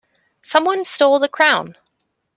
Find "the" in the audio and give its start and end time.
1.19-1.29